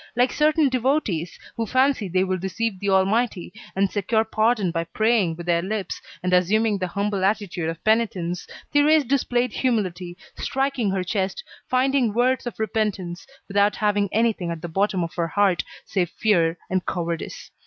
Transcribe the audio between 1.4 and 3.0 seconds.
who fancy they will deceive the